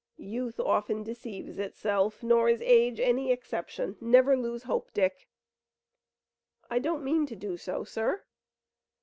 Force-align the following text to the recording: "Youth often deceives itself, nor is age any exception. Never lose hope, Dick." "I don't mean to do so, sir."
"Youth 0.17 0.59
often 0.59 1.03
deceives 1.03 1.59
itself, 1.59 2.23
nor 2.23 2.49
is 2.49 2.59
age 2.63 2.99
any 2.99 3.31
exception. 3.31 3.97
Never 4.01 4.35
lose 4.35 4.63
hope, 4.63 4.91
Dick." 4.95 5.27
"I 6.71 6.79
don't 6.79 7.03
mean 7.03 7.27
to 7.27 7.35
do 7.35 7.55
so, 7.55 7.83
sir." 7.83 8.23